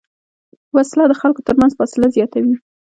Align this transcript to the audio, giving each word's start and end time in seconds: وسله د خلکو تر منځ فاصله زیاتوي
وسله 0.75 1.05
د 1.07 1.13
خلکو 1.21 1.41
تر 1.47 1.55
منځ 1.61 1.71
فاصله 1.79 2.07
زیاتوي 2.15 2.55